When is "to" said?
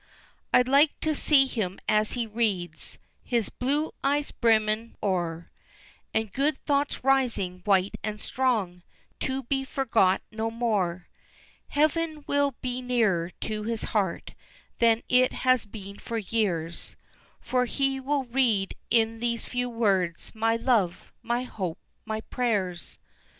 1.01-1.13, 9.19-9.43, 13.41-13.61